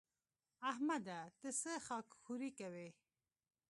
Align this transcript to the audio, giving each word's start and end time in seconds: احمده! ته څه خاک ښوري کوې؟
احمده! 0.71 1.19
ته 1.39 1.49
څه 1.61 1.71
خاک 1.85 2.07
ښوري 2.21 2.51
کوې؟ 2.59 2.89